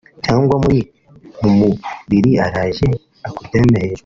cyangwa 0.25 0.55
muri 0.63 0.79
mu 1.41 1.51
buriri 1.59 2.31
araje 2.45 2.87
akuryamye 3.27 3.77
hejuru 3.85 3.99